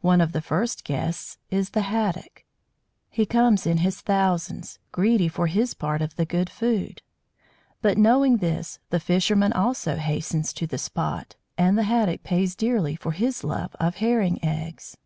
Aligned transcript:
One 0.00 0.20
of 0.20 0.32
the 0.32 0.42
first 0.42 0.82
guests 0.82 1.38
is 1.48 1.70
the 1.70 1.82
Haddock. 1.82 2.42
He 3.08 3.24
comes 3.24 3.68
in 3.68 3.76
his 3.78 4.00
thousands, 4.00 4.80
greedy 4.90 5.28
for 5.28 5.46
his 5.46 5.74
part 5.74 6.02
of 6.02 6.16
the 6.16 6.24
good 6.26 6.50
food; 6.50 7.02
but, 7.80 7.96
knowing 7.96 8.38
this, 8.38 8.80
the 8.90 8.98
fishermen 8.98 9.52
also 9.52 9.94
hasten 9.94 10.42
to 10.42 10.66
the 10.66 10.76
spot, 10.76 11.36
and 11.56 11.78
the 11.78 11.84
Haddock 11.84 12.24
pays 12.24 12.56
dearly 12.56 12.96
for 12.96 13.12
his 13.12 13.44
love 13.44 13.76
of 13.78 13.98
Herring 13.98 14.40
eggs. 14.44 14.96